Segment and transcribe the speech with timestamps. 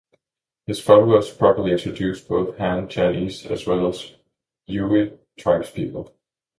[0.65, 4.15] His followers probably included both Han Chinese as well as
[4.65, 6.11] Yue tribespeople.